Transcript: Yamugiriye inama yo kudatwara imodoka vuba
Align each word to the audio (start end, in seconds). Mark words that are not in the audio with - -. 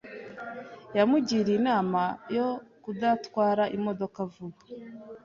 Yamugiriye 0.97 1.57
inama 1.61 2.01
yo 2.35 2.47
kudatwara 2.83 3.63
imodoka 3.77 4.19
vuba 4.33 4.57